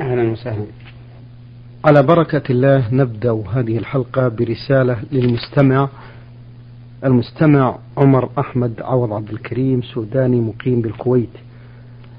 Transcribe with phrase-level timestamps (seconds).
[0.00, 0.64] أهلا وسهلا.
[1.84, 5.88] على بركة الله نبدأ هذه الحلقة برسالة للمستمع
[7.04, 11.28] المستمع عمر أحمد عوض عبد الكريم سوداني مقيم بالكويت.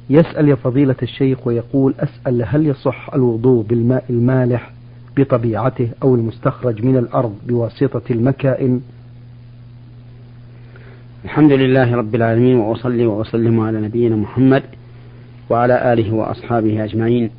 [0.09, 4.71] يسأل يا فضيلة الشيخ ويقول أسأل هل يصح الوضوء بالماء المالح
[5.17, 8.81] بطبيعته أو المستخرج من الأرض بواسطة المكائن؟
[11.25, 14.63] الحمد لله رب العالمين وأصلي وأسلم على نبينا محمد
[15.49, 17.29] وعلى آله وأصحابه أجمعين.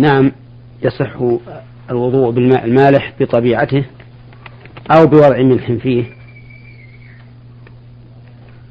[0.00, 0.32] نعم
[0.82, 1.16] يصح
[1.90, 3.84] الوضوء بالماء المالح بطبيعته
[4.90, 6.04] أو بوضع ملح فيه.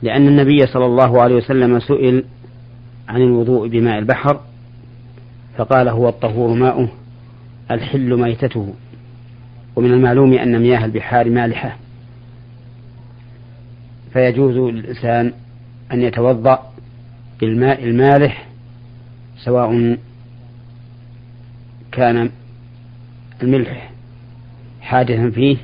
[0.02, 2.24] لأن النبي صلى الله عليه وسلم سئل
[3.08, 4.40] عن الوضوء بماء البحر
[5.58, 6.90] فقال هو الطهور ماؤه
[7.72, 8.74] الحل ميتته.
[9.76, 11.78] ومن المعلوم أن مياه البحار مالحة.
[14.14, 15.34] فيجوز للإنسان
[15.92, 16.74] أن يتوضأ
[17.42, 18.48] بالماء المالح
[19.38, 19.98] سواء
[22.00, 22.30] كان
[23.44, 23.92] الملح
[24.82, 25.58] حادثا فيه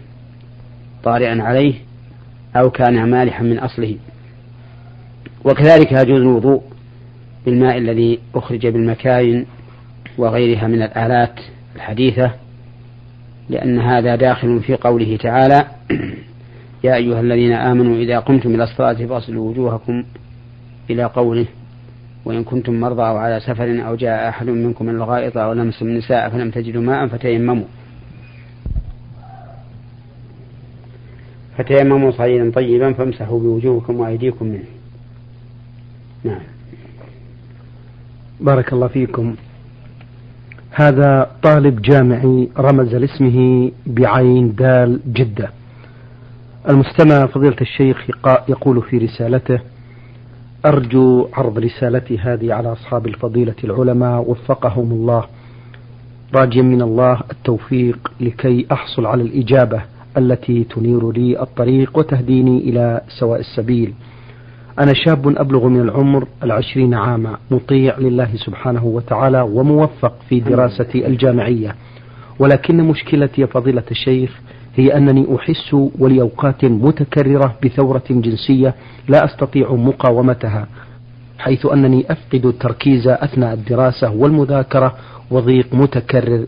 [1.03, 1.73] طارئا عليه
[2.55, 3.95] أو كان مالحا من أصله.
[5.45, 6.63] وكذلك يجوز الوضوء
[7.45, 9.45] بالماء الذي أخرج بالمكاين
[10.17, 11.39] وغيرها من الآلات
[11.75, 12.31] الحديثة
[13.49, 15.65] لأن هذا داخل في قوله تعالى
[16.85, 20.03] يا أيها الذين آمنوا إذا قمتم إلى الصلاة فاصلوا وجوهكم
[20.89, 21.45] إلى قوله.
[22.25, 26.29] وإن كنتم مرضى أو على سفر أو جاء أحد منكم من الغائط أو لمسوا النساء
[26.29, 27.65] فلم تجدوا ماء فتيمموا.
[31.57, 34.63] فتيمموا صعيدا طيبا فامسحوا بوجوهكم وأيديكم منه.
[36.23, 36.41] نعم.
[38.41, 39.35] بارك الله فيكم.
[40.71, 45.49] هذا طالب جامعي رمز لاسمه بعين دال جدة.
[46.69, 48.09] المستمع فضيلة الشيخ
[48.49, 49.59] يقول في رسالته
[50.65, 55.23] أرجو عرض رسالتي هذه على أصحاب الفضيلة العلماء وفقهم الله.
[56.35, 59.81] راجيا من الله التوفيق لكي أحصل على الإجابة
[60.17, 63.93] التي تنير لي الطريق وتهديني إلى سواء السبيل.
[64.79, 71.75] أنا شاب أبلغ من العمر العشرين عاما مطيع لله سبحانه وتعالى وموفق في دراستي الجامعية.
[72.39, 74.41] ولكن مشكلتي يا فضيلة الشيخ
[74.75, 78.75] هي أنني أحس ولأوقات متكررة بثورة جنسية
[79.07, 80.67] لا أستطيع مقاومتها
[81.39, 84.95] حيث أنني أفقد التركيز أثناء الدراسة والمذاكرة
[85.31, 86.47] وضيق متكرر.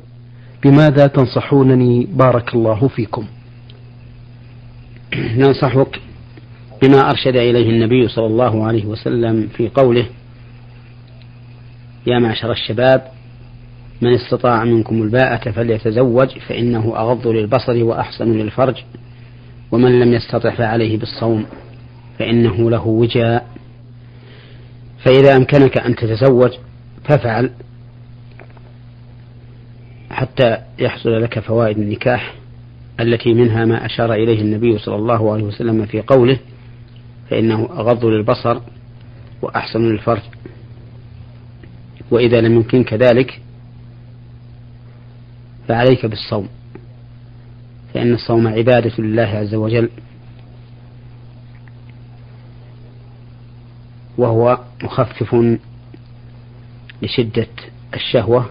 [0.63, 3.25] بماذا تنصحونني؟ بارك الله فيكم.
[5.37, 6.01] ننصحك
[6.81, 10.05] بما أرشد إليه النبي صلى الله عليه وسلم في قوله
[12.07, 13.16] يا معشر الشباب
[14.01, 18.75] من استطاع منكم الباءة فليتزوج فإنه أغض للبصر وأحسن للفرج
[19.71, 21.45] ومن لم يستطع فعليه بالصوم
[22.19, 23.47] فإنه له وجاء.
[25.05, 26.51] فإذا أمكنك أن تتزوج
[27.03, 27.51] فافعل
[30.09, 32.33] حتى يحصل لك فوائد النكاح
[32.99, 36.39] التي منها ما أشار إليه النبي صلى الله عليه وسلم في قوله
[37.29, 38.59] فإنه أغض للبصر
[39.41, 40.21] وأحسن للفرج.
[42.11, 43.41] وإذا لم يمكنك ذلك
[45.67, 46.47] فعليك بالصوم.
[47.93, 49.89] فإن الصوم عبادة لله عز وجل.
[54.17, 55.35] وهو مخفف
[57.01, 57.47] لشدة
[57.93, 58.49] الشهوة.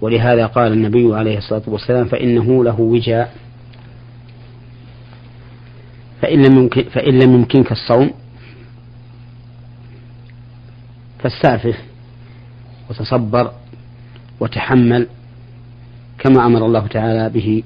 [0.00, 3.34] ولهذا قال النبي عليه الصلاة والسلام فإنه له وجاء.
[6.22, 8.10] فإن لم فإن لم يمكنك الصوم
[11.18, 11.76] فاستعفف
[12.90, 13.52] وتصبر
[14.40, 15.08] وتحمل
[16.22, 17.62] كما أمر الله تعالى به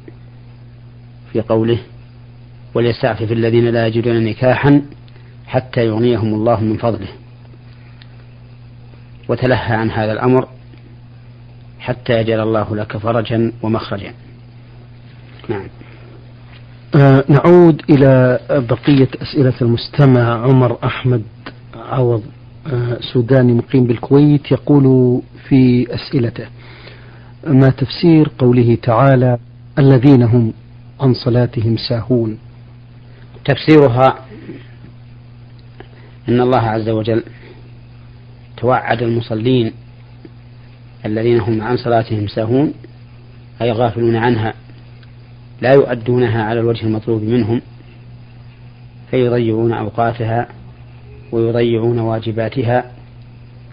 [1.33, 1.79] في قوله
[2.75, 4.83] وليستعفف الذين لا يجدون نكاحا
[5.47, 7.09] حتى يغنيهم الله من فضله.
[9.29, 10.49] وتلهى عن هذا الأمر
[11.79, 14.13] حتى يجعل الله لك فرجا ومخرجا.
[15.49, 15.69] نعم.
[16.95, 21.23] آه نعود إلى بقية أسئلة المستمع عمر أحمد
[21.75, 22.23] عوض
[22.73, 26.47] آه سوداني مقيم بالكويت يقول في أسئلته
[27.47, 29.39] ما تفسير قوله تعالى
[29.79, 30.53] الذين هم
[31.01, 32.39] عن صلاتهم ساهون.
[33.45, 34.15] تفسيرها
[36.29, 37.23] أن الله عز وجل
[38.57, 39.73] توعد المصلين
[41.07, 42.73] الذين هم عن صلاتهم ساهون
[43.63, 44.55] أي غافلون عنها
[45.61, 47.63] لا يؤدونها على الوجه المطلوب منهم
[49.11, 50.49] فيضيعون أوقاتها
[51.33, 52.85] ويضيعون واجباتها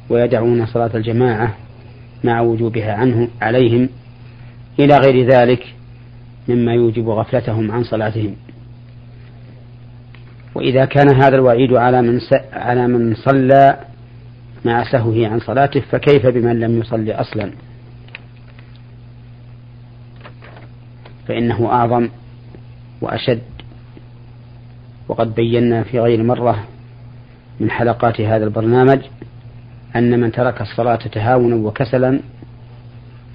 [0.10, 1.56] ويدعون صلاة الجماعة
[2.24, 3.90] مع وجوبها عنه عليهم
[4.80, 5.74] إلى غير ذلك
[6.48, 8.36] مما يوجب غفلتهم عن صلاتهم.
[10.56, 12.20] وإذا كان هذا الوعيد على من
[12.54, 13.80] على من صلى
[14.66, 17.52] مع سهوه عن صلاته فكيف بمن لم يصلي أصلا؟
[21.28, 22.10] فإنه أعظم
[23.02, 23.42] وأشد.
[25.08, 26.64] وقد بينا في غير مرة
[27.60, 29.00] من حلقات هذا البرنامج
[29.95, 32.19] أن من ترك الصلاة تهاونا وكسلا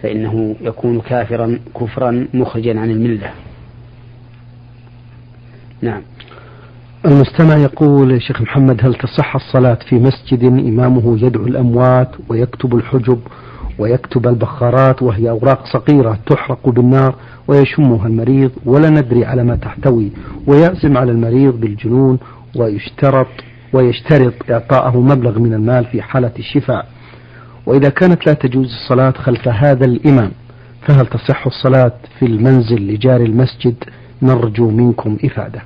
[0.03, 3.31] فإنه يكون كافرا كفرا مخرجا عن الملة.
[5.83, 6.03] نعم.
[7.07, 13.21] المستمع يقول شيخ محمد هل تصح الصلاة في مسجد إمامه يدعو الأموات ويكتب الحجب
[13.79, 17.15] ويكتب البخارات وهي أوراق صغيرة تحرق بالنار
[17.49, 20.11] ويشمها المريض ولا ندري على ما تحتوي
[20.47, 22.19] ويعزم على المريض بالجنون
[22.57, 23.27] ويشترط
[23.73, 26.87] ويشترط إعطاءه مبلغ من المال في حالة الشفاء.
[27.67, 30.31] وإذا كانت لا تجوز الصلاة خلف هذا الإمام
[30.87, 33.75] فهل تصح الصلاة في المنزل لجار المسجد؟
[34.23, 35.63] نرجو منكم إفادة.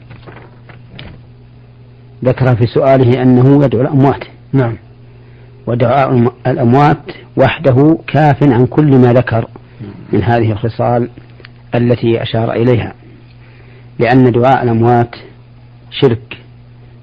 [2.25, 4.25] ذكر في سؤاله أنه يدعو الأموات.
[4.53, 4.77] نعم.
[5.67, 7.03] ودعاء الأموات
[7.37, 9.49] وحده كاف عن كل ما ذكر
[10.13, 11.09] من هذه الخصال
[11.75, 12.95] التي أشار إليها.
[13.99, 15.17] لأن دعاء الأموات
[15.91, 16.42] شرك.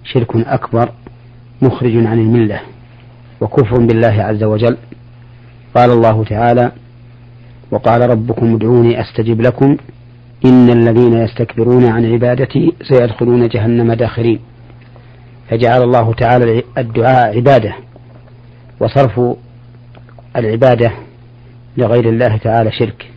[0.04, 0.90] شرك أكبر
[1.62, 2.62] مخرج عن الملة
[3.42, 4.78] وكفر بالله عز وجل.
[5.76, 6.72] قال الله تعالى
[7.72, 9.78] وقال ربكم ادعوني أستجب لكم.
[10.46, 14.40] إن الذين يستكبرون عن عبادتي سيدخلون جهنم داخرين.
[15.50, 17.74] فجعل الله تعالى الدعاء عبادة
[18.80, 19.22] وصرف
[20.36, 20.92] العبادة
[21.78, 23.12] لغير الله تعالى شرك.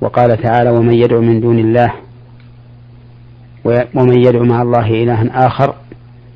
[0.00, 2.03] وقال تعالى ومن يدعو من دون الله
[3.64, 5.74] ومن يدعو مع الله إلها آخر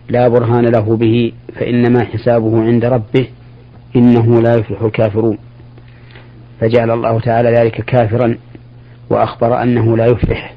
[0.09, 3.29] لا برهان له به فإنما حسابه عند ربه
[3.97, 5.39] إنه لا يفلح الكافرون.
[6.61, 8.39] فجعل الله تعالى ذلك كافرا
[9.11, 10.55] وأخبر أنه لا يفلح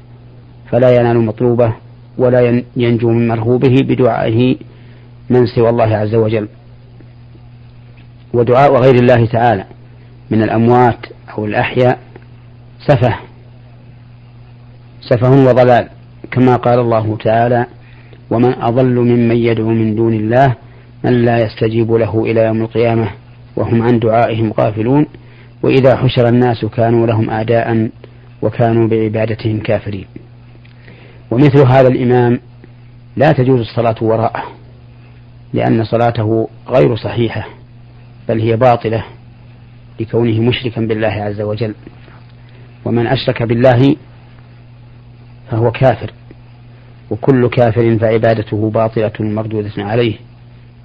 [0.70, 1.74] فلا ينال مطلوبه
[2.18, 4.56] ولا ينجو من مرغوبه بدعائه
[5.30, 6.48] من سوى الله عز وجل.
[8.32, 9.64] ودعاء غير الله تعالى
[10.30, 11.06] من الأموات
[11.38, 11.98] أو الأحياء
[12.88, 13.16] سفه
[15.00, 15.88] سفه وضلال.
[16.30, 17.66] كما قال الله تعالى
[18.30, 20.54] ومن أضل ممن يدعو من دون الله
[21.04, 23.10] من لا يستجيب له إلى يوم القيامة
[23.56, 25.06] وهم عن دعائهم غافلون
[25.62, 27.88] وإذا حشر الناس كانوا لهم أعداء
[28.42, 30.06] وكانوا بعبادتهم كافرين.
[31.30, 32.40] ومثل هذا الإمام
[33.16, 34.42] لا تجوز الصلاة وراءه
[35.54, 37.46] لأن صلاته غير صحيحة
[38.28, 39.04] بل هي باطلة
[40.00, 41.74] لكونه مشركا بالله عز وجل.
[42.84, 43.96] ومن أشرك بالله
[45.52, 46.12] فهو كافر.
[47.10, 50.14] وكل كافر فعبادته باطلة مردودة عليه.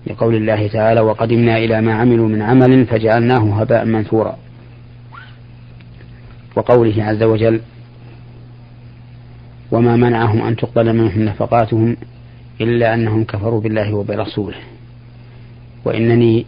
[0.07, 4.37] لقول الله تعالى وقدمنا إلى ما عملوا من عمل فجعلناه هباء منثورا.
[6.55, 7.61] وقوله عز وجل
[9.71, 11.97] وما منعهم أن تقبل منهم نفقاتهم
[12.61, 14.57] إلا أنهم كفروا بالله وبرسوله.
[15.85, 16.45] وإنني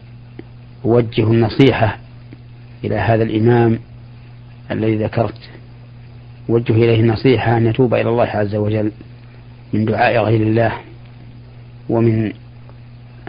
[0.85, 1.97] أوجه النصيحة
[2.83, 3.79] إلى هذا الإمام
[4.71, 5.58] الذي ذكرت.
[6.49, 8.91] أوجه إليه النصيحة أن يتوب إلى الله عز وجل
[9.73, 10.71] من دعاء غير الله
[11.89, 12.31] ومن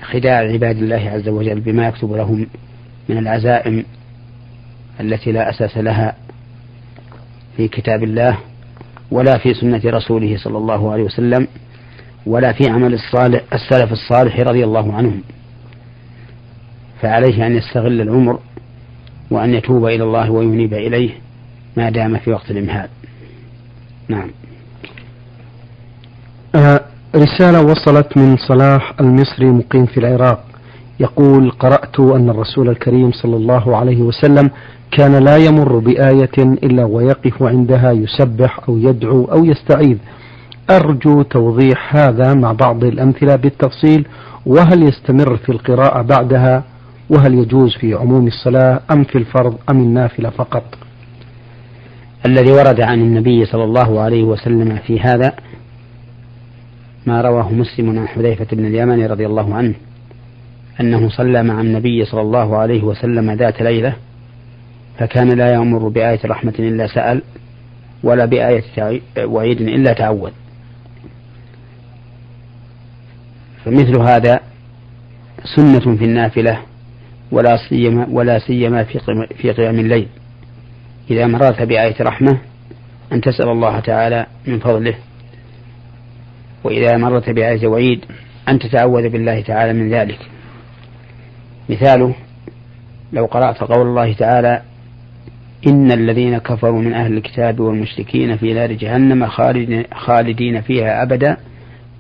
[0.03, 2.47] خداع عباد الله عز وجل بما يكتب لهم
[3.09, 3.85] من العزائم
[5.01, 6.17] التي لا أساس لها
[7.57, 8.39] في كتاب الله
[9.11, 11.49] ولا في سنة رسوله صلى الله عليه وسلم
[12.27, 15.23] ولا في عمل الصالح السلف الصالح رضي الله عنهم.
[17.03, 18.39] فعليه أن يستغل العمر
[19.31, 21.11] وأن يتوب إلى الله وينيب إليه
[21.77, 22.89] ما دام في وقت الإمهال.
[24.11, 24.31] نعم.
[26.55, 26.81] آه
[27.17, 30.45] رسالة وصلت من صلاح المصري مقيم في العراق.
[31.01, 34.51] يقول قرأت أن الرسول الكريم صلى الله عليه وسلم
[34.91, 39.97] كان لا يمر بآية إلا ويقف عندها يسبح أو يدعو أو يستعيذ.
[40.71, 44.07] أرجو توضيح هذا مع بعض الأمثلة بالتفصيل.
[44.47, 46.65] وهل يستمر في القراءة بعدها؟
[47.11, 50.65] وهل يجوز في عموم الصلاة أم في الفرض أم النافلة فقط؟
[52.27, 55.33] الذي ورد عن النبي صلى الله عليه وسلم في هذا
[57.07, 59.75] ما رواه مسلم عن حذيفة بن اليمن رضي الله عنه
[60.81, 63.97] أنه صلى مع النبي صلى الله عليه وسلم ذات ليلة
[64.99, 67.23] فكان لا يمر بآية رحمة إلا سأل
[68.03, 70.33] ولا بآية وعيد إلا تعود.
[73.65, 74.41] فمثل هذا
[75.57, 76.59] سنة في النافلة
[77.33, 78.99] ولا سيما ولا سيما في
[79.37, 80.09] في قيام الليل.
[81.11, 82.39] إذا مررت بآية رحمة
[83.13, 84.95] أن تسأل الله تعالى من فضله.
[86.65, 88.05] وإذا مررت بآية وعيد
[88.49, 90.19] أن تتعوذ بالله تعالى من ذلك.
[91.69, 92.15] مثاله
[93.13, 94.63] لو قرأت قول الله تعالى
[95.67, 99.27] إن الذين كفروا من أهل الكتاب والمشركين في نار جهنم
[99.95, 101.37] خالدين فيها أبدا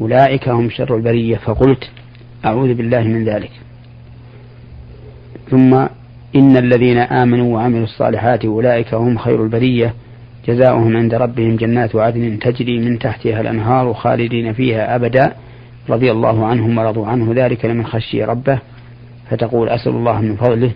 [0.01, 1.37] أولئك هم شر البرية.
[1.37, 1.91] فقلت
[2.45, 3.51] أعوذ بالله من ذلك.
[5.51, 5.87] ثم
[6.37, 9.95] إن الذين آمنوا وعملوا الصالحات أولئك هم خير البرية.
[10.49, 15.33] جزاؤهم عند ربهم جنات عدن تجري من تحتها الأنهار خالدين فيها أبدا.
[15.89, 17.33] رضي الله عنهم ورضوا عنه.
[17.35, 18.59] ذلك لمن خشي ربه.
[19.31, 20.71] فتقول أسأل الله من فضله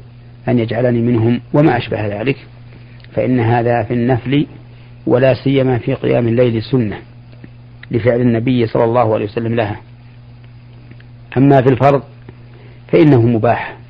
[0.48, 2.36] أن يجعلني منهم وما أشبه ذلك.
[3.12, 4.46] فإن هذا في النفل
[5.06, 6.98] ولا سيما في قيام الليل سنة
[7.90, 9.80] لفعل النبي صلى الله عليه وسلم لها.
[11.36, 12.02] أما في الفرض
[12.88, 13.83] فإنه مباح.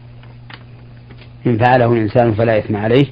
[1.47, 3.07] إن فعله الإنسان فلا إثم عليه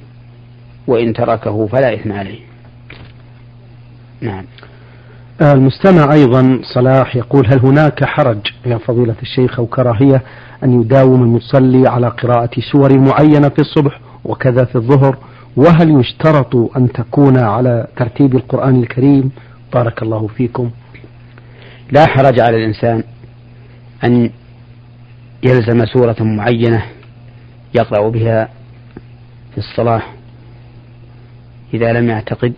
[0.87, 2.39] وإن تركه فلا إثم عليه.
[4.21, 4.45] نعم.
[5.41, 10.23] المستمع أيضا صلاح يقول هل هناك حرج يا فضيلة الشيخ أو كراهية
[10.63, 15.17] أن يداوم المصلي على قراءة سور معينة في الصبح وكذا في الظهر؟
[15.55, 19.31] وهل يشترط أن تكون على ترتيب القرآن الكريم؟
[19.73, 20.71] بارك الله فيكم.
[21.91, 23.03] لا حرج على الإنسان
[24.03, 24.29] أن
[25.43, 26.83] يلزم سورة معينة
[27.75, 28.49] يقرأ بها
[29.51, 30.01] في الصلاة
[31.73, 32.53] إذا لم يعتقد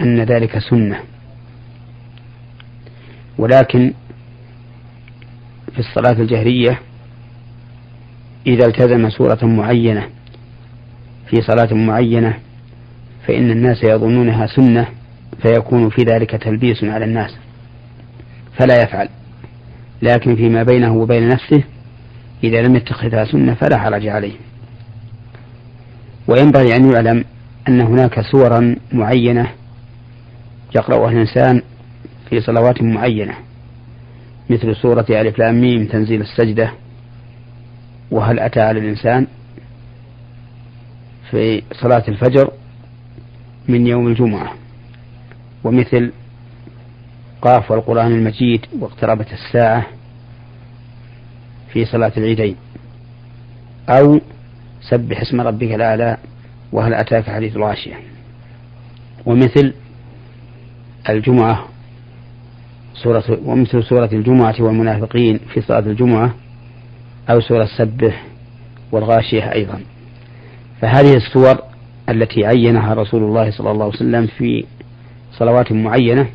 [0.00, 1.00] أن ذلك سنة.
[3.38, 3.92] ولكن
[5.72, 6.80] في الصلاة الجهرية
[8.46, 10.08] إذا التزم سورة معينة
[11.30, 12.38] في صلاة معينة
[13.26, 14.86] فإن الناس يظنونها سنة
[15.42, 17.36] فيكون في ذلك تلبيس على الناس
[18.58, 19.08] فلا يفعل.
[20.02, 21.62] لكن فيما بينه وبين نفسه
[22.44, 24.34] إذا لم يتخذها سنة فلا حرج عليه.
[26.28, 27.24] وينبغي أن يعلم
[27.68, 29.50] أن هناك سورا معينة
[30.76, 31.62] يقرأها الإنسان
[32.30, 33.34] في صلوات معينة
[34.50, 36.72] مثل سورة ألف لام ميم تنزيل السجدة
[38.10, 39.26] وهل أتى على الإنسان
[41.30, 42.50] في صلاة الفجر
[43.68, 44.52] من يوم الجمعة
[45.64, 46.12] ومثل
[47.42, 49.86] قاف والقرآن المجيد واقتربت الساعة
[51.76, 52.56] في صلاة العيدين.
[53.88, 54.20] أو
[54.80, 56.16] سبح اسم ربك الأعلى
[56.72, 57.94] وهل أتاك حديث الغاشية.
[59.26, 59.74] ومثل
[61.08, 61.64] الجمعة
[62.94, 66.34] سورة ومثل سورة الجمعة والمنافقين في صلاة الجمعة
[67.30, 68.24] أو سورة سبح
[68.92, 69.80] والغاشية أيضا.
[70.80, 71.58] فهذه السور
[72.08, 74.64] التي عينها رسول الله صلى الله عليه وسلم في
[75.32, 76.26] صلوات معينة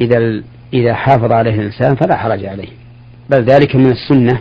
[0.00, 0.42] إذا
[0.74, 2.85] إذا حافظ عليه الإنسان فلا حرج عليه.
[3.30, 4.40] بل ذلك من السنة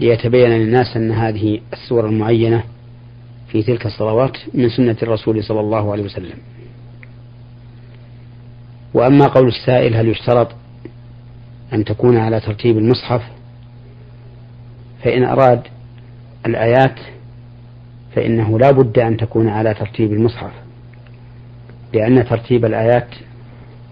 [0.00, 2.64] ليتبين للناس أن هذه السور المعينة
[3.48, 6.38] في تلك الصلوات من سنة الرسول صلى الله عليه وسلم.
[8.94, 10.48] وأما قول السائل هل يشترط
[11.72, 13.22] أن تكون على ترتيب المصحف؟
[15.04, 15.62] فإن أراد
[16.46, 17.00] الآيات
[18.14, 20.52] فإنه لا بد أن تكون على ترتيب المصحف
[21.94, 23.08] لأن ترتيب الآيات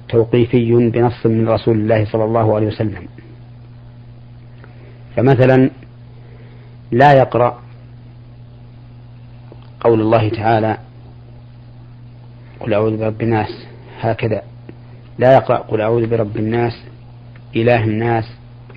[0.08, 3.08] توقيفي بنص من رسول الله صلى الله عليه وسلم.
[5.16, 5.70] فمثلا
[6.90, 7.62] لا يقرأ
[9.80, 10.78] قول الله تعالى
[12.60, 13.66] قل أعوذ برب الناس
[14.00, 14.42] هكذا.
[15.18, 16.72] لا يقرأ قل أعوذ برب الناس
[17.56, 18.24] إله الناس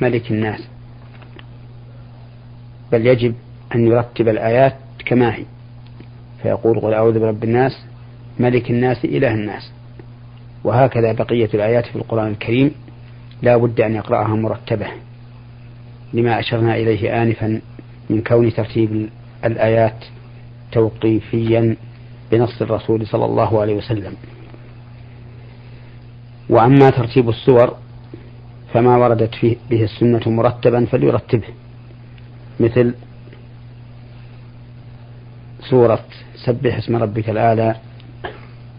[0.01, 0.67] ملك الناس.
[2.91, 3.35] بل يجب
[3.75, 5.45] أن يرتب الآيات كما هي.
[6.41, 7.85] فيقول قل أعوذ برب الناس
[8.39, 9.71] ملك الناس إله الناس.
[10.63, 12.71] وهكذا بقية الآيات في القرآن الكريم.
[13.41, 14.88] لا بد أن يقرأها مرتبة.
[16.13, 17.62] لما أشرنا إليه آنفا
[18.10, 19.10] من كون ترتيب
[19.46, 20.06] الآيات
[20.72, 21.75] توقيفيا
[22.32, 24.13] بنص الرسول صلى الله عليه وسلم.
[26.50, 27.77] وأما ترتيب السور
[28.74, 31.48] فما وردت فيه به السنة مرتبا فليرتبه
[32.60, 32.94] مثل
[35.70, 36.03] سورة
[36.46, 37.75] سبح اسم ربك الأعلى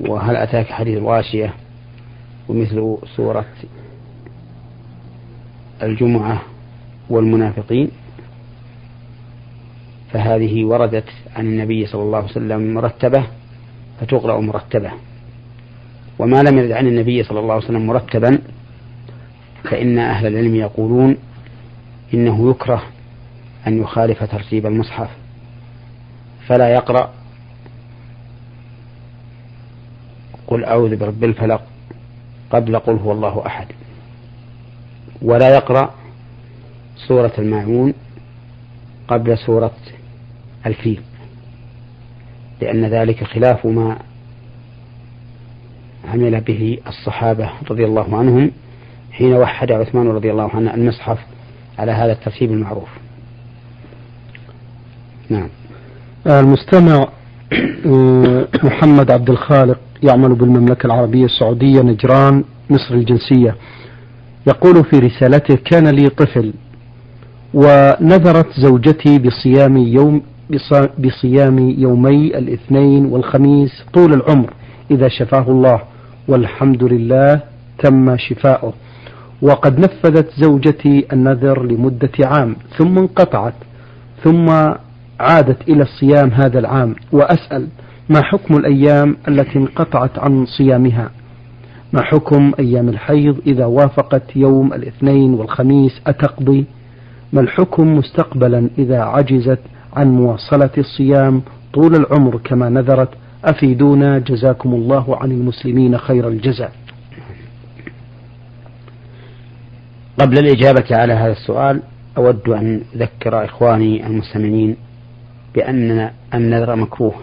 [0.01, 1.55] وهل أتاك حديث الغاشية
[2.49, 3.45] ومثل سورة
[5.83, 6.43] الجمعة
[7.12, 7.90] والمنافقين.
[10.12, 13.26] فهذه وردت عن النبي صلى الله عليه وسلم مرتبة
[14.00, 14.90] فتقرأ مرتبة.
[16.19, 18.38] وما لم يرد عن النبي صلى الله عليه وسلم مرتبا
[19.64, 21.16] فإن أهل العلم يقولون
[22.14, 22.83] إنه يكره
[23.66, 25.11] أن يخالف ترتيب المصحف.
[26.47, 27.12] فلا يقرأ.
[30.47, 31.62] قل أعوذ برب الفلق
[32.50, 33.66] قبل قل هو الله أحد.
[35.23, 36.01] ولا يقرأ.
[37.09, 37.94] سورة الماعون
[39.09, 39.75] قبل سورة
[40.66, 41.00] الفيل
[42.61, 43.99] لأن ذلك خلاف ما
[46.12, 48.50] عمل به الصحابة رضي الله عنهم
[49.12, 51.18] حين وحد عثمان رضي الله عنه المصحف
[51.78, 52.88] على هذا الترتيب المعروف.
[55.30, 55.49] نعم.
[56.26, 57.09] المستمع
[57.87, 63.56] آه، محمد عبد الخالق يعمل بالمملكة العربية السعودية نجران مصر الجنسية.
[64.47, 66.52] يقول في رسالته كان لي طفل
[67.54, 70.23] ونذرت زوجتي بصيام يوم
[70.99, 74.54] بصيام يومي الاثنين والخميس طول العمر
[74.90, 75.80] إذا شفاه الله
[76.28, 77.40] والحمد لله
[77.78, 78.73] تم شفاؤه.
[79.42, 83.54] وقد نفذت زوجتي النذر لمدة عام ثم انقطعت
[84.25, 84.50] ثم
[85.21, 86.94] عادت إلى الصيام هذا العام.
[87.12, 87.66] وأسأل
[88.09, 91.11] ما حكم الأيام التي انقطعت عن صيامها؟
[91.92, 96.64] ما حكم أيام الحيض إذا وافقت يوم الاثنين والخميس؟ أتقضي؟
[97.33, 99.59] ما الحكم مستقبلا إذا عجزت
[99.93, 101.43] عن مواصلة الصيام
[101.75, 103.09] طول العمر كما نذرت؟
[103.45, 104.19] أفيدونا.
[104.19, 106.73] جزاكم الله عن المسلمين خير الجزاء.
[110.21, 111.83] قبل الإجابة على هذا السؤال
[112.19, 114.77] أود أن أذكر إخواني المستمعين
[115.55, 117.15] بأن النذر مكروه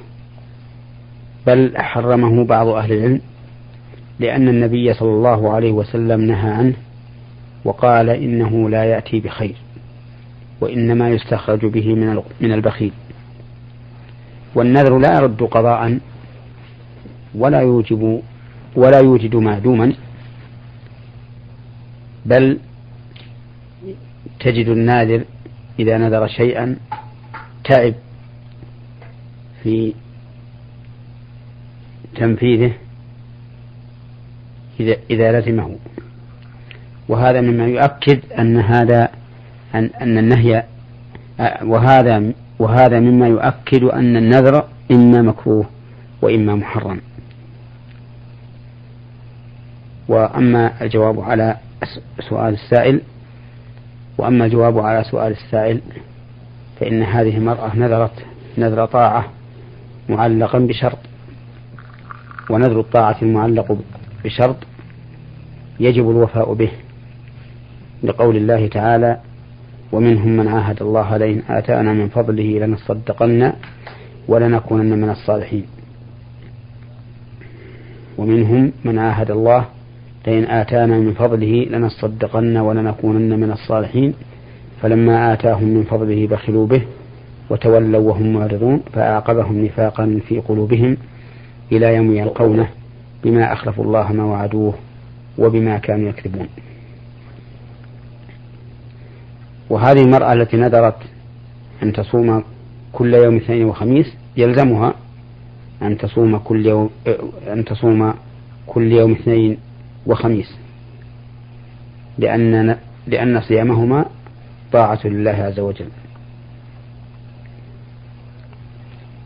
[1.48, 3.22] بل حرمه بعض أهل العلم
[4.20, 6.74] لأن النبي صلى الله عليه وسلم نهى عنه
[7.66, 9.56] وقال إنه لا يأتي بخير.
[10.62, 12.92] وإنما يستخرج به من من البخيل.
[14.56, 16.00] والنذر لا يرد قضاء
[17.36, 18.22] ولا يوجب
[18.76, 19.94] ولا يوجد معدوما
[22.26, 22.60] بل
[24.40, 25.24] تجد الناذر
[25.80, 26.76] إذا نذر شيئا
[27.64, 27.94] تعب
[29.64, 29.94] في
[32.16, 32.74] تنفيذه
[34.80, 35.76] إذا إذا لزمه.
[37.10, 39.19] وهذا مما يؤكد أن هذا
[39.76, 40.64] أن أن النهي
[41.64, 45.66] وهذا وهذا مما يؤكد أن النذر إما مكروه
[46.22, 47.02] وإما محرم.
[50.08, 51.58] وأما الجواب على
[52.30, 53.02] سؤال السائل
[54.18, 55.82] وأما الجواب على سؤال السائل
[56.80, 58.26] فإن هذه المرأة نذرت
[58.58, 59.26] نذر طاعة
[60.10, 60.98] معلقا بشرط
[62.50, 63.78] ونذر الطاعة المعلق
[64.26, 64.58] بشرط
[65.80, 66.72] يجب الوفاء به.
[68.04, 69.20] لقول الله تعالى
[69.92, 73.54] ومنهم من عاهد الله لئن آتانا من فضله لنصدقن
[74.28, 75.66] ولنكونن من الصالحين.
[78.18, 79.66] ومنهم من عاهد الله
[80.28, 84.14] لئن آتانا من فضله لنصدقن ولنكونن من الصالحين.
[84.82, 86.82] فلما آتاهم من فضله بخلوا به
[87.50, 90.98] وتولوا وهم معرضون فأعقبهم نفاقا في قلوبهم
[91.72, 92.68] إلى يوم يلقونه
[93.24, 94.74] بما أخلفوا الله ما وعدوه
[95.38, 96.48] وبما كانوا يكذبون.
[99.70, 100.98] وهذه المرأة التي نذرت
[101.84, 102.44] أن تصوم
[102.92, 104.94] كل يوم اثنين وخميس يلزمها
[105.82, 106.90] أن تصوم كل يوم
[107.48, 108.14] أن تصوم
[108.68, 109.58] كل يوم اثنين
[110.06, 110.58] وخميس.
[112.18, 112.78] لأن
[113.08, 114.06] لأن صيامهما
[114.72, 115.90] طاعة لله عز وجل.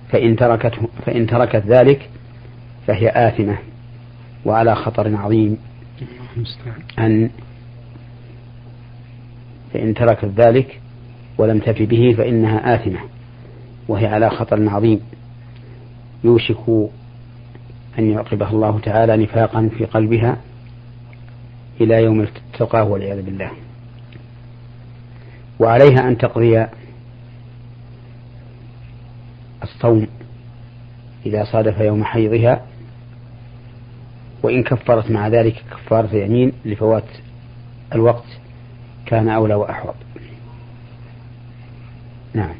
[0.09, 2.09] فإن تركته فإن تركت ذلك
[2.87, 3.57] فهي آثمة
[4.45, 5.57] وعلى خطر عظيم.
[6.99, 7.29] أن
[9.73, 10.79] فإن تركت ذلك
[11.37, 12.99] ولم تف به فإنها آثمة
[13.87, 14.99] وهي على خطر عظيم.
[16.23, 16.69] يوشك
[17.99, 20.37] أن يعقبها الله تعالى نفاقا في قلبها
[21.81, 23.51] إلى يوم تلقاه والعياذ بالله.
[25.59, 26.65] وعليها أن تقضي
[29.63, 30.07] الصوم
[31.25, 32.65] إذا صادف يوم حيضها
[34.43, 37.07] وإن كفرت مع ذلك كفارة يمين لفوات
[37.95, 38.42] الوقت.
[39.05, 39.95] كان أولى وأحوط.
[42.33, 42.55] نعم.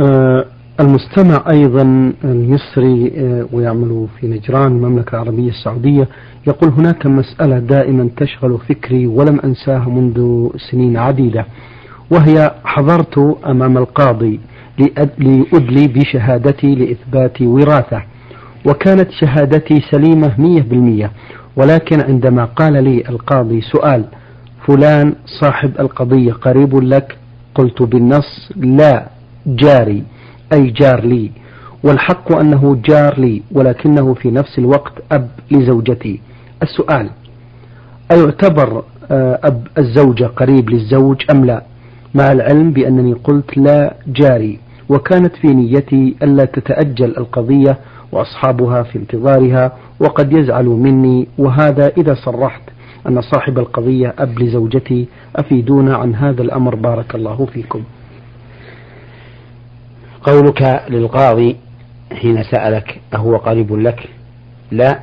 [0.00, 0.44] آه
[0.80, 6.08] المستمع أيضا المصري آه ويعمل في نجران المملكة العربية السعودية.
[6.46, 11.46] يقول هناك مسألة دائما تشغل فكري ولم أنساها منذ سنين عديدة
[12.10, 14.40] وهي حضرت أمام القاضي
[14.78, 18.02] لأدلي بشهادتي لإثبات وراثة
[18.66, 21.10] وكانت شهادتي سليمة مية بالمية.
[21.56, 24.04] ولكن عندما قال لي القاضي سؤال
[24.66, 27.18] فلان صاحب القضية قريب لك.
[27.54, 29.06] قلت بالنص لا
[29.46, 30.02] جاري
[30.52, 31.30] أي جار لي.
[31.84, 36.20] والحق أنه جار لي ولكنه في نفس الوقت أب لزوجتي.
[36.62, 37.10] السؤال
[38.10, 41.62] أيعتبر آه، أب الزوجة قريب للزوج أم لا؟
[42.14, 44.58] مع العلم بأنني قلت لا جاري.
[44.88, 47.78] وكانت في نيتي ألا تتأجل القضية
[48.12, 52.62] وأصحابها في انتظارها وقد يزعلوا مني وهذا إذا صرحت
[53.08, 56.74] أن صاحب القضية أب لزوجتي أفيدونا عن هذا الأمر.
[56.74, 57.84] بارك الله فيكم.
[60.22, 61.56] قولك للقاضي
[62.12, 64.08] حين سألك أهو قريب لك؟
[64.70, 65.00] لا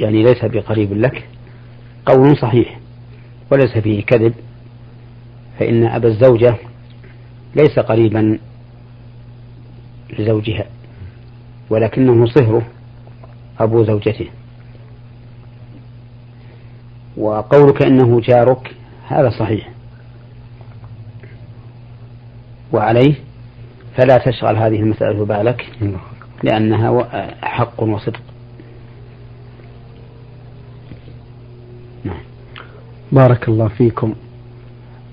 [0.00, 1.28] يعني ليس بقريب لك.
[2.06, 2.78] قول صحيح
[3.52, 4.34] وليس فيه كذب.
[5.58, 6.56] فإن أبا الزوجة
[7.56, 8.38] ليس قريبا
[10.18, 10.64] لزوجها
[11.70, 12.62] ولكنه صهره
[13.60, 14.26] أبو زوجته.
[17.16, 18.74] وقولك إنه جارك
[19.08, 19.68] هذا صحيح.
[22.72, 23.14] وعليه
[23.96, 25.66] فلا تشغل هذه المسألة بالك
[26.42, 27.04] لأنها
[27.42, 28.20] حق وصدق.
[32.04, 32.20] نعم.
[33.12, 34.14] بارك الله فيكم.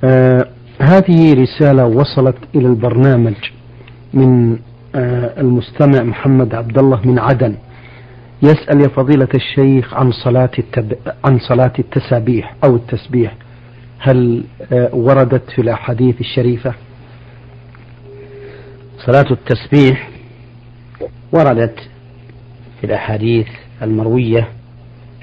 [0.03, 0.47] آه
[0.81, 3.35] هذه رسالة وصلت إلى البرنامج
[4.13, 4.59] من
[4.95, 7.55] آه المستمع محمد عبد الله من عدن.
[8.43, 10.95] يسأل يا فضيلة الشيخ عن صلاة التب...
[11.25, 13.35] عن صلاة التسابيح أو التسبيح
[13.99, 16.73] هل آه وردت في الأحاديث الشريفة؟
[19.05, 20.09] صلاة التسبيح
[21.31, 21.79] وردت
[22.79, 23.47] في الأحاديث
[23.81, 24.47] المروية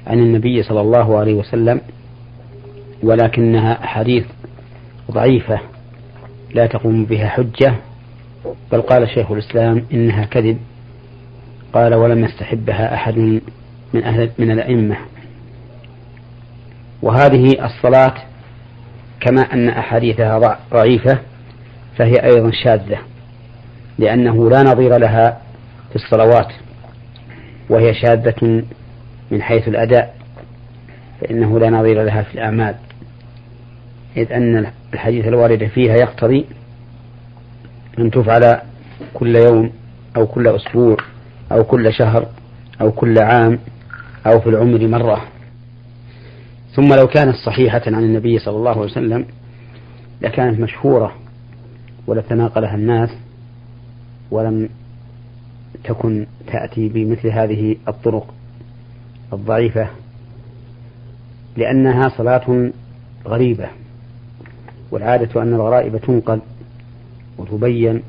[0.07, 1.81] عن النبي صلى الله عليه وسلم
[3.03, 4.25] ولكنها أحاديث
[5.11, 5.59] ضعيفة
[6.53, 7.75] لا تقوم بها حجة
[8.71, 10.57] بل قال شيخ الإسلام إنها كذب
[11.73, 13.17] قال ولم يستحبها أحد
[13.93, 14.97] من أهل من الأئمة.
[17.01, 18.13] وهذه الصلاة
[19.19, 21.19] كما أن أحاديثها ضعيفة
[21.97, 22.97] فهي أيضا شاذة
[23.99, 25.41] لأنه لا نظير لها
[25.89, 26.53] في الصلوات
[27.69, 28.63] وهي شاذة
[29.31, 30.15] من حيث الأداء
[31.21, 32.75] فإنه لا نظير لها في الأعمال.
[34.17, 36.45] إذ أن الحديث الوارد فيها يقتضي
[37.99, 38.59] أن تفعل
[39.13, 39.71] كل يوم
[40.17, 40.97] أو كل أسبوع
[41.51, 42.27] أو كل شهر
[42.81, 43.59] أو كل عام
[44.25, 45.21] أو في العمر مرة.
[46.75, 49.25] ثم لو كانت صحيحة عن النبي صلى الله عليه وسلم
[50.21, 51.13] لكانت مشهورة
[52.07, 53.09] ولتناقلها الناس
[54.31, 54.69] ولم
[55.83, 58.33] تكن تأتي بمثل هذه الطرق
[59.33, 59.87] الضعيفة
[61.57, 62.71] لأنها صلاة
[63.27, 63.69] غريبة
[64.91, 66.41] والعادة أن الغرائب تنقل
[67.37, 68.01] وتبين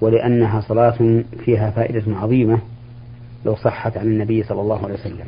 [0.00, 2.58] ولأنها صلاة فيها فائدة عظيمة
[3.44, 5.26] لو صحت عن النبي صلى الله عليه وسلم.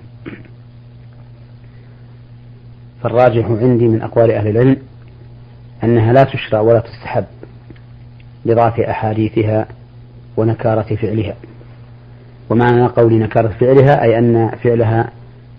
[3.02, 4.76] فالراجح عندي من أقوال أهل العلم
[5.84, 7.24] أنها لا تشرع ولا تستحب
[8.44, 9.66] لضعف أحاديثها
[10.36, 11.34] ونكارة فعلها.
[12.50, 15.10] ومعنى قول نكارة فعلها أي أن فعلها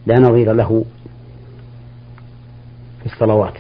[0.05, 0.85] لا نظير له
[2.99, 3.53] في الصلوات.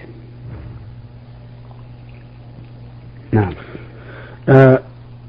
[3.31, 3.53] نعم.
[4.49, 4.79] آه،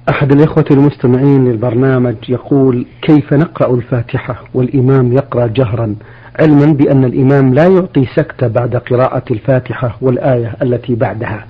[0.08, 5.96] أحد الإخوة المستمعين للبرنامج يقول كيف نقرأ الفاتحة والإمام يقرأ جهرا؟
[6.40, 11.46] علما بأن الإمام لا يعطي سكتة بعد قراءة الفاتحة والآية التي بعدها.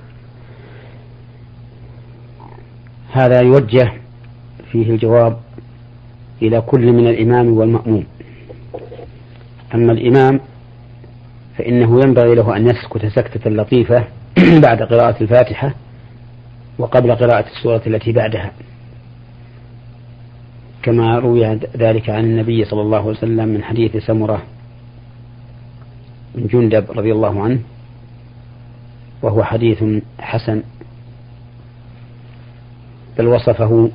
[3.11, 3.91] هذا يوجه
[4.71, 5.37] فيه الجواب
[6.41, 8.03] إلى كل من الإمام والمأموم.
[9.75, 10.39] أما الإمام
[11.57, 14.03] فإنه ينبغي له أن يسكت سكتة لطيفة
[14.65, 15.73] بعد قراءة الفاتحة
[16.77, 18.51] وقبل قراءة السورة التي بعدها.
[20.83, 24.43] كما روي ذلك عن النبي صلى الله عليه وسلم من حديث سمرة
[26.35, 27.59] بن جندب رضي الله عنه
[29.21, 29.83] وهو حديث
[30.19, 30.63] حسن.
[33.17, 33.89] بل وصفه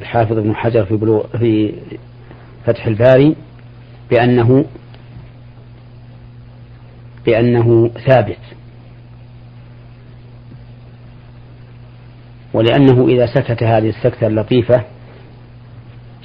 [0.00, 1.74] الحافظ ابن حجر في بلو في
[2.66, 3.36] فتح الباري
[4.10, 4.64] بأنه
[7.26, 8.38] بأنه ثابت.
[12.56, 14.84] ولأنه إذا سكت هذه السكتة اللطيفة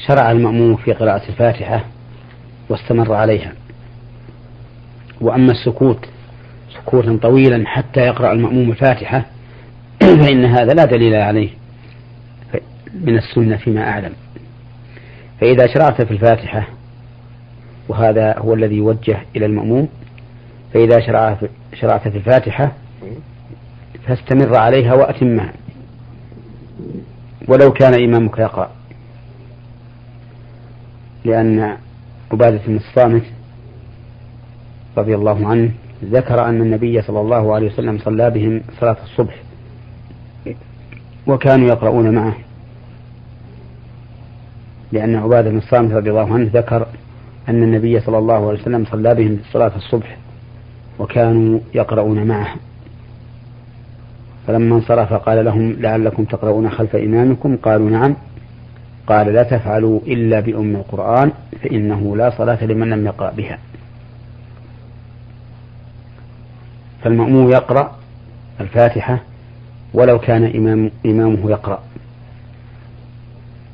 [0.08, 1.86] شرع المأموم في قراءة الفاتحة
[2.70, 3.54] واستمر عليها.
[5.22, 6.10] وأما السكوت
[6.74, 9.26] سكوتا طويلا حتى يقرأ المأموم الفاتحة
[10.22, 11.50] فإن هذا لا دليل عليه
[12.94, 14.14] من السنة فيما أعلم.
[15.42, 16.68] فإذا شرعت في الفاتحة
[17.90, 19.90] وهذا هو الذي يوجه إلى المأموم
[20.74, 21.00] فإذا
[21.74, 22.72] شرعت في الفاتحة
[24.08, 25.61] فاستمر عليها وأتمها.
[27.48, 28.72] ولو كان إمامك يقرأ.
[31.26, 31.78] لأن
[32.32, 33.24] عبادة بن الصامت
[34.98, 35.72] رضي الله عنه
[36.04, 39.36] ذكر أن النبي صلى الله عليه وسلم صلى بهم صلاة الصبح
[41.28, 42.36] وكانوا يقرؤون معه.
[44.92, 46.88] لأن عبادة بن الصامت رضي الله عنه ذكر
[47.50, 50.18] أن النبي صلى الله عليه وسلم صلى بهم صلاة الصبح
[51.00, 52.56] وكانوا يقرؤون معه.
[54.48, 58.16] فلما انصرف قال لهم لعلكم تقرؤون خلف إمامكم قالوا نعم.
[59.08, 61.32] قال لا تفعلوا إلا بأم القرآن
[61.64, 63.58] فإنه لا صلاة لمن لم يقرأ بها.
[67.04, 67.96] فالمأموم يقرأ
[68.62, 69.20] الفاتحة
[69.94, 71.84] ولو كان إمام إمامه يقرأ.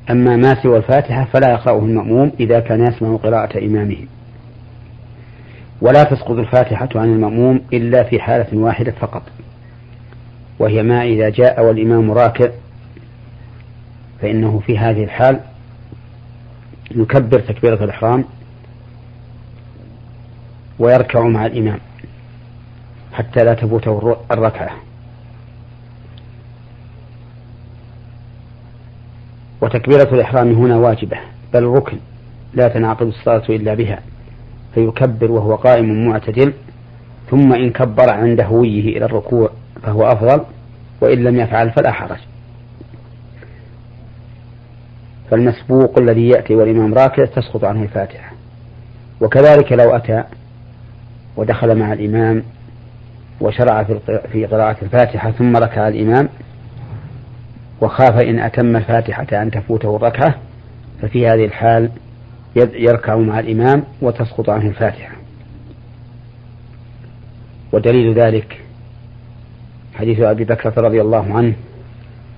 [0.10, 3.98] أما ما سوى الفاتحة فلا يقرأه المأموم إذا كان يسمع قراءة إمامه.
[5.82, 9.24] ولا تسقط الفاتحة عن المأموم إلا في حالة واحدة فقط.
[10.60, 12.50] وهي ما إذا جاء والإمام راكع
[14.22, 15.40] فإنه في هذه الحال
[16.92, 18.26] يكبر تكبيرة الإحرام
[20.80, 21.80] ويركع مع الإمام
[23.14, 24.72] حتى لا تفوته الركعة.
[29.62, 31.18] وتكبيرة الإحرام هنا واجبة
[31.54, 31.98] بل ركن
[32.54, 34.00] لا تنعقد الصلاة إلا بها
[34.76, 36.54] فيكبر وهو قائم معتدل
[37.30, 39.50] ثم إن كبر عند هويه إلى الركوع
[39.84, 40.46] فهو أفضل
[41.02, 42.20] وإن لم يفعل فلا حرج.
[45.32, 48.32] فالمسبوق الذي يأتي والإمام راكع تسقط عنه الفاتحة.
[49.22, 50.24] وكذلك لو أتى
[51.38, 52.44] ودخل مع الإمام
[53.42, 53.84] وشرع
[54.32, 56.30] في قراءة الفاتحة ثم ركع الإمام
[57.82, 60.36] وخاف إن أتم الفاتحة أن تفوته الركعة
[61.02, 61.90] ففي هذه الحال
[62.56, 65.16] يركع مع الإمام وتسقط عنه الفاتحة.
[67.72, 68.62] ودليل ذلك
[69.98, 71.54] حديث أبي بكر رضي الله عنه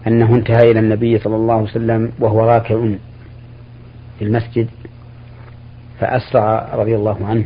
[0.07, 2.75] أنه انتهى إلى النبي صلى الله عليه وسلم وهو راكع
[4.19, 4.67] في المسجد
[5.99, 7.45] فأسرع رضي الله عنه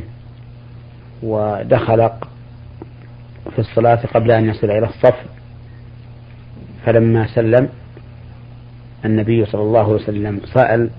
[1.23, 2.09] ودخل
[3.51, 5.15] في الصلاة قبل أن يصل إلى الصف
[6.85, 7.69] فلما سلم
[9.05, 10.89] النبي صلى الله عليه وسلم سأل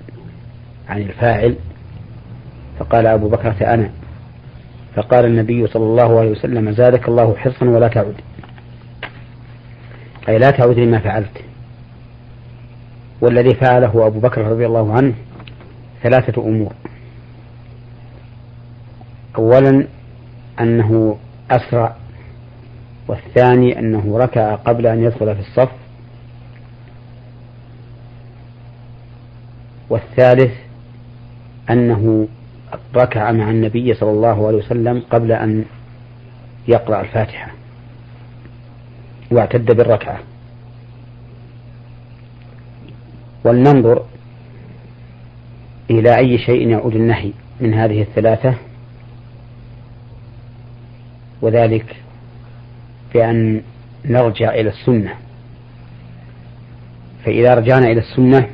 [0.89, 1.57] عن الفاعل
[2.79, 3.91] فقال أبو بكرة أنا
[4.95, 8.15] فقال النبي صلى الله عليه وسلم زادك الله حرصا ولا تعد
[10.29, 11.45] أي لا تعد لما فعلت.
[13.21, 15.15] والذي فعله أبو بكر رضي الله عنه
[16.03, 16.73] ثلاثة أمور.
[19.39, 19.87] أولا
[20.61, 21.19] أنه
[21.51, 21.97] أسرع
[23.09, 25.71] والثاني أنه ركع قبل أن يدخل في الصف.
[29.91, 30.53] والثالث
[31.71, 32.29] أنه
[32.97, 35.65] ركع مع النبي صلى الله عليه وسلم قبل أن
[36.69, 37.64] يقرأ الفاتحة.
[39.31, 40.19] واعتد بالركعة.
[43.45, 44.03] ولننظر
[45.91, 48.55] إلى أي شيء يعود النهي من هذه الثلاثة.
[51.43, 51.97] وذلك
[53.15, 53.63] بأن
[54.05, 55.15] نرجع إلى السنة.
[57.25, 58.49] فإذا رجعنا إلى السنة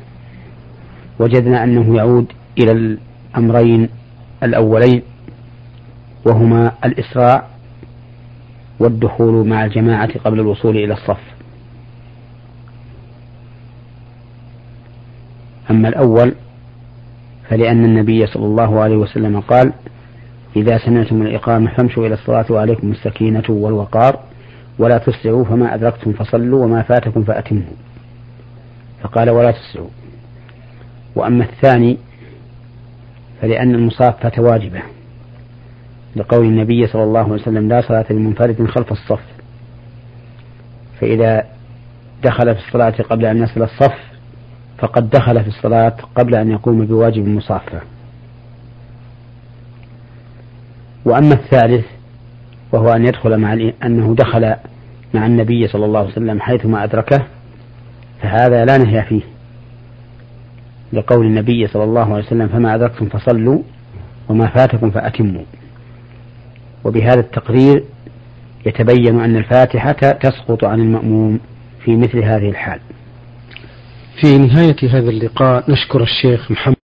[1.19, 2.25] وجدنا أنه يعود
[2.57, 3.89] إلى الأمرين
[4.43, 5.01] الأولين
[6.25, 7.47] وهما الإسراع
[8.81, 11.21] والدخول مع الجماعة قبل الوصول إلى الصف.
[15.71, 16.35] أما الأول
[17.49, 19.73] فلأن النبي صلى الله عليه وسلم قال
[20.55, 24.19] إذا سمعتم الإقامة فامشوا إلى الصلاة وعليكم السكينة والوقار
[24.79, 27.73] ولا تسرعوا فما أدركتم فصلوا وما فاتكم فأتموا.
[29.03, 29.89] فقال ولا تسرعوا.
[31.15, 31.97] وأما الثاني
[33.41, 34.81] فلأن المصافة واجبة.
[36.15, 39.23] لقول النبي صلى الله عليه وسلم لا صلاة لمنفرد خلف الصف.
[40.99, 41.45] فإذا
[42.23, 43.95] دخل في الصلاة قبل أن يصل الصف
[44.77, 47.81] فقد دخل في الصلاة قبل أن يقوم بواجب المصافة
[51.05, 51.85] وأما الثالث
[52.71, 54.55] وهو أن يدخل مع أنه دخل
[55.13, 57.25] مع النبي صلى الله عليه وسلم حيثما أدركه
[58.21, 59.21] فهذا لا نهي فيه.
[60.93, 63.61] لقول النبي صلى الله عليه وسلم فما أدركتم فصلوا
[64.29, 65.43] وما فاتكم فأتموا.
[66.83, 67.83] وبهذا التقرير
[68.65, 71.39] يتبين أن الفاتحة تسقط عن المأموم
[71.85, 72.79] في مثل هذه الحال.
[74.21, 76.80] في نهاية هذا اللقاء نشكر الشيخ محمد